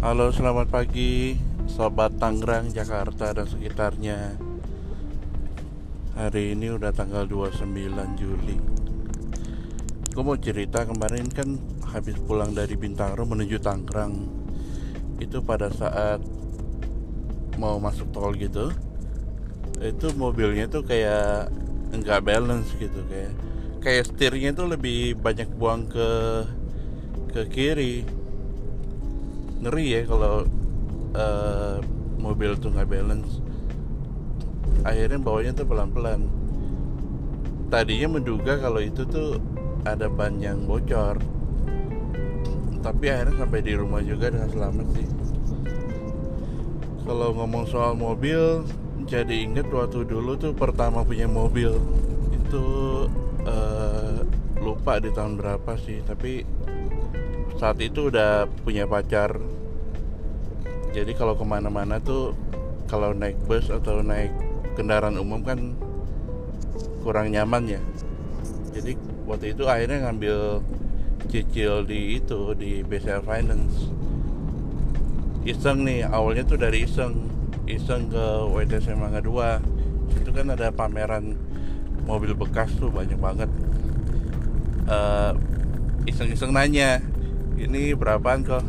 Halo, 0.00 0.32
selamat 0.32 0.72
pagi 0.72 1.36
Sobat 1.68 2.16
Tangerang, 2.16 2.72
Jakarta 2.72 3.36
dan 3.36 3.44
sekitarnya. 3.44 4.32
Hari 6.16 6.56
ini 6.56 6.72
udah 6.72 6.88
tanggal 6.88 7.28
29 7.28 7.68
Juli. 8.16 8.56
Gue 10.08 10.24
mau 10.24 10.40
cerita 10.40 10.88
kemarin 10.88 11.28
kan 11.28 11.60
habis 11.92 12.16
pulang 12.16 12.56
dari 12.56 12.80
Bintaro 12.80 13.28
menuju 13.28 13.60
Tangerang. 13.60 14.24
Itu 15.20 15.44
pada 15.44 15.68
saat 15.68 16.24
mau 17.60 17.76
masuk 17.76 18.08
tol 18.08 18.32
gitu 18.40 18.72
Itu 19.84 20.16
mobilnya 20.16 20.64
tuh 20.72 20.80
kayak 20.80 21.52
nggak 21.92 22.24
balance 22.24 22.72
gitu 22.80 23.04
Kayak 23.04 23.36
kayak 23.84 24.04
setirnya 24.08 24.56
tuh 24.56 24.64
lebih 24.64 25.20
banyak 25.20 25.52
buang 25.60 25.92
ke 25.92 26.08
ke 27.36 27.42
kiri 27.52 28.19
ngeri 29.60 29.86
ya 29.92 30.02
kalau 30.08 30.48
uh, 31.12 31.76
mobil 32.16 32.56
tuh 32.56 32.72
nggak 32.72 32.88
balance. 32.88 33.40
Akhirnya 34.84 35.20
bawanya 35.20 35.52
tuh 35.52 35.66
pelan-pelan. 35.68 36.28
Tadinya 37.68 38.18
menduga 38.18 38.58
kalau 38.58 38.80
itu 38.80 39.04
tuh 39.04 39.38
ada 39.84 40.08
ban 40.08 40.40
yang 40.40 40.64
bocor. 40.64 41.20
Tapi 42.80 43.04
akhirnya 43.12 43.44
sampai 43.44 43.60
di 43.60 43.72
rumah 43.76 44.00
juga 44.00 44.32
dengan 44.32 44.48
selamat 44.48 44.86
sih. 44.96 45.08
Kalau 47.04 47.34
ngomong 47.36 47.64
soal 47.68 47.92
mobil 47.96 48.64
jadi 49.04 49.44
inget 49.44 49.66
waktu 49.68 50.06
dulu 50.06 50.40
tuh 50.40 50.52
pertama 50.56 51.04
punya 51.04 51.28
mobil. 51.28 51.76
Itu 52.32 52.64
uh, 53.44 54.24
lupa 54.60 55.00
di 55.00 55.08
tahun 55.12 55.40
berapa 55.40 55.72
sih 55.80 56.04
tapi 56.04 56.44
saat 57.60 57.76
itu 57.84 58.08
udah 58.08 58.48
punya 58.64 58.88
pacar. 58.88 59.36
Jadi 60.96 61.12
kalau 61.12 61.36
ke 61.36 61.44
mana-mana 61.44 62.00
tuh 62.00 62.32
kalau 62.88 63.12
naik 63.12 63.36
bus 63.44 63.68
atau 63.68 64.00
naik 64.00 64.32
kendaraan 64.80 65.20
umum 65.20 65.44
kan 65.44 65.76
kurang 67.04 67.28
nyaman 67.28 67.76
ya. 67.76 67.80
Jadi 68.72 68.96
waktu 69.28 69.52
itu 69.52 69.68
akhirnya 69.68 70.08
ngambil 70.08 70.64
cicil 71.28 71.84
di 71.84 72.16
itu 72.16 72.56
di 72.56 72.80
BCL 72.80 73.28
Finance. 73.28 73.92
Iseng 75.44 75.84
nih 75.84 76.08
awalnya 76.08 76.48
tuh 76.48 76.56
dari 76.56 76.88
iseng. 76.88 77.28
Iseng 77.68 78.08
ke 78.08 78.24
WTC 78.56 78.96
Mangga 78.96 79.20
2 79.20 80.16
itu 80.16 80.30
kan 80.32 80.48
ada 80.48 80.72
pameran 80.72 81.36
mobil 82.08 82.32
bekas 82.32 82.72
tuh 82.80 82.88
banyak 82.88 83.20
banget. 83.20 83.52
Uh, 84.88 85.36
iseng-iseng 86.08 86.56
nanya 86.56 87.04
ini 87.60 87.92
berapaan 87.92 88.40
kok 88.40 88.64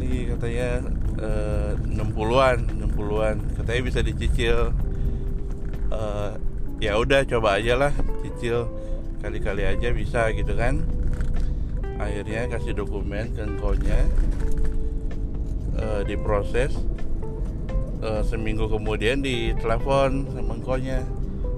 ini 0.00 0.32
katanya 0.32 0.86
uh, 1.20 1.72
60-an 1.88 2.58
60-an 2.88 3.36
katanya 3.60 3.80
bisa 3.84 4.00
dicicil. 4.00 4.72
Uh, 5.86 6.34
ya 6.82 6.98
udah 6.98 7.24
coba 7.28 7.60
aja 7.60 7.76
lah 7.76 7.92
cicil. 8.24 8.68
Kali-kali 9.20 9.64
aja 9.64 9.88
bisa 9.92 10.30
gitu 10.32 10.52
kan. 10.54 10.84
Akhirnya 11.96 12.48
kasih 12.52 12.76
dokumen 12.76 13.32
ke 13.32 13.42
engkaunya. 13.44 14.00
Uh, 15.76 16.00
diproses. 16.04 16.76
Uh, 18.00 18.20
seminggu 18.22 18.68
kemudian 18.68 19.24
ditelepon 19.24 20.28
sama 20.32 20.52
engkaunya. 20.60 21.00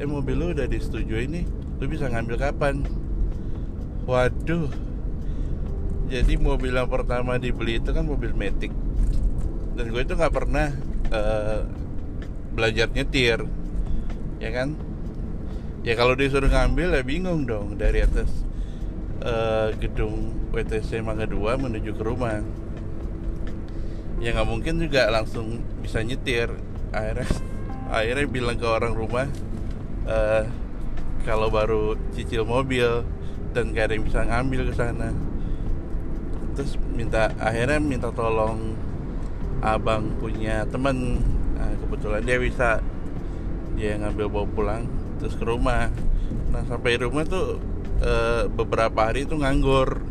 Eh 0.00 0.08
mobil 0.08 0.34
lu 0.34 0.46
udah 0.56 0.66
disetujui 0.66 1.28
nih. 1.28 1.44
Lu 1.78 1.84
bisa 1.86 2.08
ngambil 2.08 2.40
kapan? 2.40 2.82
Waduh 4.08 4.91
jadi 6.12 6.36
mobil 6.36 6.76
yang 6.76 6.92
pertama 6.92 7.40
dibeli 7.40 7.80
itu 7.80 7.88
kan 7.88 8.04
mobil 8.04 8.36
Matic. 8.36 8.68
Dan 9.72 9.88
gue 9.88 10.02
itu 10.04 10.12
nggak 10.12 10.34
pernah 10.36 10.68
uh, 11.08 11.64
belajar 12.52 12.92
nyetir 12.92 13.48
ya 14.36 14.50
kan? 14.52 14.76
Ya 15.80 15.96
kalau 15.96 16.12
disuruh 16.12 16.52
ngambil 16.52 17.00
ya 17.00 17.02
bingung 17.02 17.48
dong 17.48 17.80
dari 17.80 18.04
atas 18.04 18.28
uh, 19.24 19.72
gedung 19.80 20.36
WTC 20.52 21.00
Mangga 21.00 21.24
2 21.24 21.40
menuju 21.56 21.96
ke 21.96 22.02
rumah. 22.04 22.44
Ya 24.20 24.36
nggak 24.36 24.48
mungkin 24.52 24.84
juga 24.84 25.08
langsung 25.08 25.64
bisa 25.80 26.04
nyetir. 26.04 26.52
Akhirnya 26.92 27.24
akhirnya 27.96 28.28
bilang 28.28 28.60
ke 28.60 28.68
orang 28.68 28.92
rumah 28.92 29.26
uh, 30.04 30.44
kalau 31.24 31.48
baru 31.48 31.96
cicil 32.12 32.44
mobil 32.44 33.00
dan 33.56 33.72
gak 33.72 33.88
ada 33.88 33.92
yang 33.96 34.04
bisa 34.08 34.20
ngambil 34.24 34.72
ke 34.72 34.74
sana 34.74 35.31
terus 36.52 36.76
minta 36.92 37.32
akhirnya 37.40 37.80
minta 37.80 38.08
tolong 38.12 38.76
abang 39.62 40.12
punya 40.18 40.66
temen. 40.68 41.22
Nah, 41.56 41.72
kebetulan 41.86 42.22
dia 42.26 42.36
bisa 42.42 42.68
dia 43.78 43.96
ngambil 43.96 44.26
bawa 44.28 44.46
pulang 44.50 44.82
terus 45.22 45.38
ke 45.38 45.44
rumah. 45.46 45.88
Nah 46.52 46.62
sampai 46.68 47.00
rumah 47.00 47.24
tuh 47.24 47.56
e, 48.02 48.12
beberapa 48.52 49.08
hari 49.08 49.24
itu 49.24 49.38
nganggur. 49.38 50.02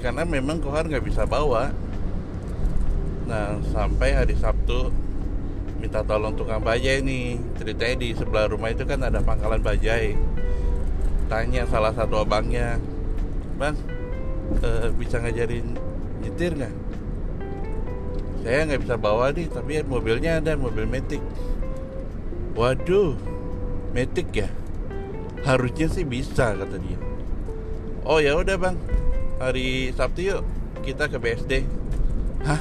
Karena 0.00 0.24
memang 0.24 0.58
kohar 0.62 0.88
nggak 0.88 1.04
bisa 1.04 1.28
bawa. 1.28 1.70
Nah 3.28 3.60
sampai 3.70 4.16
hari 4.16 4.34
Sabtu 4.34 4.90
minta 5.78 6.02
tolong 6.02 6.34
tukang 6.34 6.64
bajai 6.64 7.04
nih. 7.04 7.38
Ceritanya 7.60 7.96
di 8.00 8.08
sebelah 8.16 8.50
rumah 8.50 8.72
itu 8.72 8.88
kan 8.88 9.04
ada 9.04 9.20
pangkalan 9.22 9.62
bajai. 9.62 10.16
Tanya 11.28 11.68
salah 11.68 11.92
satu 11.92 12.24
abangnya 12.24 12.80
bang 13.60 13.74
uh, 14.62 14.88
bisa 14.96 15.20
ngajarin 15.20 15.76
nyetir 16.24 16.52
nggak? 16.54 16.74
Saya 18.44 18.60
nggak 18.68 18.80
bisa 18.86 18.96
bawa 18.96 19.34
nih 19.34 19.46
tapi 19.50 19.82
mobilnya 19.84 20.40
ada 20.40 20.56
mobil 20.56 20.88
metik 20.88 21.22
waduh 22.58 23.14
metik 23.94 24.28
ya? 24.34 24.48
Harusnya 25.46 25.86
sih 25.86 26.02
bisa 26.02 26.58
kata 26.58 26.76
dia. 26.82 26.98
Oh 28.02 28.18
ya 28.18 28.34
udah 28.34 28.56
bang. 28.58 28.76
Hari 29.38 29.94
Sabtu 29.94 30.20
yuk 30.26 30.42
kita 30.82 31.06
ke 31.06 31.16
BSD 31.20 31.62
hah? 32.42 32.60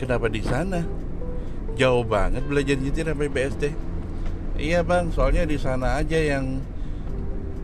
Kenapa 0.00 0.30
di 0.32 0.40
sana? 0.40 0.86
Jauh 1.76 2.02
banget 2.06 2.42
belajar 2.46 2.74
nyetir 2.78 3.06
sampai 3.06 3.28
BSD 3.30 3.88
iya 4.58 4.82
bang 4.82 5.14
soalnya 5.14 5.46
di 5.46 5.54
sana 5.54 6.02
aja 6.02 6.18
yang 6.18 6.58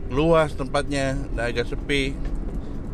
luas 0.09 0.55
tempatnya. 0.55 1.19
Dan 1.35 1.43
agak 1.51 1.67
sepi 1.67 2.15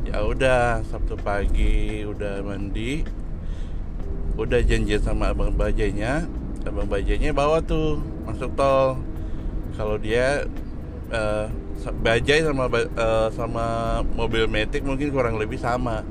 ya 0.08 0.26
udah 0.26 0.82
Sabtu 0.88 1.18
pagi 1.20 2.06
udah 2.06 2.42
mandi. 2.42 3.06
Udah 4.40 4.64
janjian 4.64 5.04
sama 5.04 5.36
abang 5.36 5.54
bajanya 5.54 6.26
abang 6.66 6.86
bajanya 6.86 7.34
bawa 7.34 7.62
tuh 7.66 8.02
masuk 8.26 8.54
tol. 8.54 9.02
Kalau 9.74 9.98
dia 9.98 10.46
uh, 11.10 11.48
bajai 12.06 12.46
sama 12.46 12.70
uh, 12.70 13.30
sama 13.34 13.66
mobil 14.14 14.46
metik 14.46 14.86
mungkin 14.86 15.10
kurang 15.10 15.42
lebih 15.42 15.58
sama. 15.58 16.06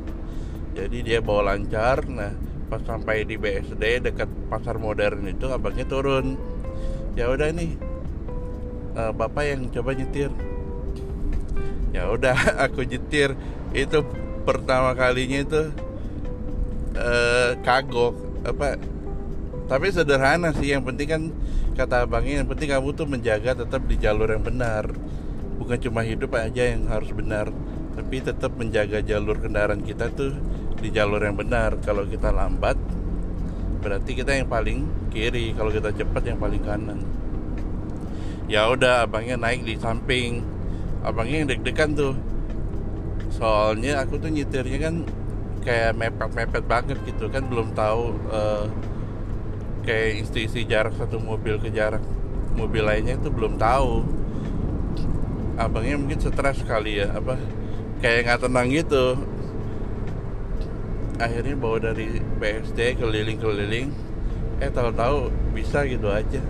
Jadi 0.75 1.07
dia 1.07 1.19
bawa 1.23 1.55
lancar. 1.55 2.03
Nah 2.07 2.35
pas 2.71 2.83
sampai 2.87 3.27
di 3.27 3.35
BSD 3.35 4.07
dekat 4.07 4.31
pasar 4.47 4.79
modern 4.79 5.27
itu 5.27 5.51
abangnya 5.51 5.87
turun. 5.87 6.39
Ya 7.19 7.31
udah 7.31 7.51
nih 7.51 7.75
uh, 8.95 9.13
bapak 9.15 9.45
yang 9.47 9.71
coba 9.71 9.95
nyetir. 9.95 10.31
Ya 11.91 12.11
udah 12.11 12.35
aku 12.67 12.87
nyetir 12.87 13.35
itu 13.71 14.03
pertama 14.43 14.97
kalinya 14.99 15.41
itu 15.43 15.63
uh, 16.99 17.53
kagok 17.63 18.15
apa? 18.43 18.81
Tapi 19.71 19.87
sederhana 19.95 20.51
sih 20.57 20.75
yang 20.75 20.83
penting 20.83 21.09
kan 21.09 21.23
kata 21.79 22.05
abangnya 22.05 22.43
yang 22.43 22.49
penting 22.51 22.75
kamu 22.75 22.91
tuh 22.93 23.07
menjaga 23.07 23.63
tetap 23.63 23.87
di 23.87 23.97
jalur 24.01 24.27
yang 24.31 24.43
benar. 24.43 24.91
Bukan 25.61 25.79
cuma 25.79 26.03
hidup 26.03 26.35
aja 26.35 26.73
yang 26.73 26.89
harus 26.89 27.13
benar 27.13 27.53
tapi 28.01 28.23
tetap 28.23 28.55
menjaga 28.55 29.03
jalur 29.03 29.37
kendaraan 29.37 29.83
kita 29.85 30.09
tuh 30.15 30.33
di 30.81 30.89
jalur 30.89 31.21
yang 31.21 31.37
benar. 31.37 31.77
Kalau 31.85 32.09
kita 32.09 32.33
lambat 32.33 32.81
berarti 33.85 34.17
kita 34.17 34.35
yang 34.35 34.49
paling 34.49 34.89
kiri. 35.13 35.53
Kalau 35.53 35.69
kita 35.69 35.93
cepat 35.93 36.23
yang 36.27 36.39
paling 36.41 36.63
kanan. 36.65 37.05
Ya 38.51 38.67
udah 38.67 39.07
abangnya 39.07 39.39
naik 39.39 39.63
di 39.63 39.77
samping. 39.79 40.43
Abangnya 41.05 41.45
yang 41.45 41.49
deg-degan 41.53 41.93
tuh 41.95 42.13
soalnya 43.31 44.03
aku 44.03 44.19
tuh 44.19 44.29
nyetirnya 44.29 44.79
kan 44.91 44.95
kayak 45.61 45.97
mepet-mepet 45.97 46.65
banget 46.65 46.99
gitu 47.05 47.29
kan 47.29 47.45
belum 47.47 47.77
tahu 47.77 48.17
uh, 48.33 48.67
kayak 49.85 50.25
isi-isi 50.25 50.65
jarak 50.69 50.97
satu 50.97 51.21
mobil 51.21 51.57
ke 51.61 51.73
jarak. 51.73 52.03
Mobil 52.57 52.83
lainnya 52.85 53.17
itu 53.17 53.31
belum 53.33 53.57
tahu. 53.57 54.05
Abangnya 55.61 56.01
mungkin 56.01 56.19
stres 56.21 56.61
sekali 56.65 57.01
ya 57.01 57.13
apa 57.13 57.37
kayak 58.01 58.27
nggak 58.27 58.41
tenang 58.49 58.69
gitu. 58.73 59.07
Akhirnya 61.21 61.55
bawa 61.57 61.79
dari 61.93 62.17
BSD 62.41 62.97
keliling-keliling 62.97 63.93
eh 64.61 64.71
tahu-tahu 64.73 65.29
bisa 65.53 65.85
gitu 65.85 66.09
aja. 66.09 66.41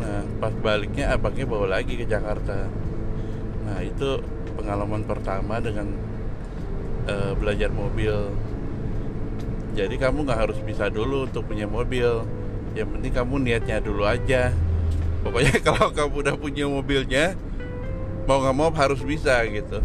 Nah 0.00 0.24
pas 0.40 0.52
baliknya 0.60 1.16
abangnya 1.16 1.48
bawa 1.48 1.80
lagi 1.80 1.96
ke 1.96 2.04
Jakarta. 2.04 2.68
Nah 3.64 3.80
itu 3.80 4.20
pengalaman 4.54 5.02
pertama 5.04 5.58
dengan 5.58 5.90
uh, 7.10 7.32
belajar 7.36 7.70
mobil. 7.70 8.32
Jadi 9.74 9.98
kamu 9.98 10.22
nggak 10.22 10.40
harus 10.48 10.58
bisa 10.62 10.86
dulu 10.86 11.26
untuk 11.26 11.50
punya 11.50 11.66
mobil. 11.66 12.22
Yang 12.78 12.88
penting 12.98 13.12
kamu 13.12 13.34
niatnya 13.42 13.82
dulu 13.82 14.06
aja. 14.06 14.54
Pokoknya 15.26 15.54
kalau 15.66 15.90
kamu 15.90 16.14
udah 16.24 16.36
punya 16.38 16.64
mobilnya 16.70 17.34
mau 18.24 18.40
nggak 18.40 18.56
mau 18.56 18.70
harus 18.72 19.02
bisa 19.02 19.42
gitu. 19.50 19.82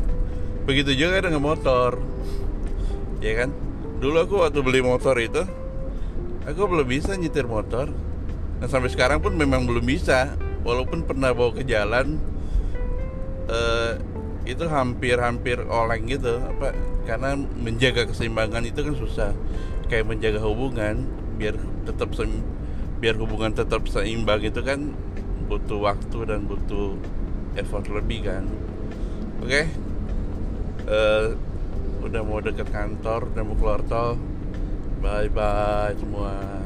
Begitu 0.64 0.94
juga 0.96 1.26
dengan 1.26 1.42
motor. 1.42 1.98
Ya 3.20 3.46
kan? 3.46 3.50
Dulu 4.00 4.16
aku 4.24 4.36
waktu 4.40 4.60
beli 4.64 4.80
motor 4.80 5.18
itu 5.20 5.44
aku 6.46 6.62
belum 6.70 6.88
bisa 6.88 7.18
nyetir 7.18 7.50
motor. 7.50 7.90
Dan 8.60 8.68
sampai 8.68 8.92
sekarang 8.92 9.20
pun 9.20 9.34
memang 9.34 9.66
belum 9.66 9.84
bisa. 9.84 10.38
Walaupun 10.62 11.08
pernah 11.08 11.32
bawa 11.32 11.56
ke 11.56 11.64
jalan 11.64 12.20
eh, 13.48 13.94
itu 14.50 14.66
hampir-hampir 14.66 15.62
oleng 15.70 16.10
gitu 16.10 16.42
apa 16.42 16.74
karena 17.06 17.38
menjaga 17.38 18.10
keseimbangan 18.10 18.66
itu 18.66 18.82
kan 18.82 18.96
susah. 18.98 19.32
Kayak 19.90 20.10
menjaga 20.10 20.42
hubungan 20.46 21.06
biar 21.38 21.58
tetap 21.86 22.14
seim- 22.14 22.46
biar 23.00 23.16
hubungan 23.16 23.56
tetap 23.56 23.88
seimbang 23.88 24.44
itu 24.44 24.60
kan 24.62 24.92
butuh 25.50 25.82
waktu 25.82 26.20
dan 26.30 26.46
butuh 26.46 26.94
effort 27.58 27.88
lebih 27.90 28.28
kan. 28.28 28.46
Oke? 29.42 29.66
Eh, 30.90 31.26
udah 32.06 32.22
mau 32.26 32.42
deket 32.42 32.70
kantor 32.70 33.30
udah 33.34 33.44
mau 33.46 33.56
keluar 33.58 33.82
tol. 33.86 34.18
Bye 35.00 35.32
bye 35.32 35.96
semua 35.96 36.60